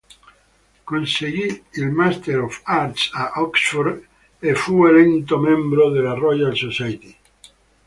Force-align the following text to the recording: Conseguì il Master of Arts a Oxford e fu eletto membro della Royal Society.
Conseguì 0.83 1.63
il 1.73 1.91
Master 1.91 2.41
of 2.41 2.61
Arts 2.63 3.11
a 3.13 3.33
Oxford 3.35 4.03
e 4.39 4.55
fu 4.55 4.83
eletto 4.85 5.37
membro 5.37 5.91
della 5.91 6.15
Royal 6.15 6.57
Society. 6.57 7.15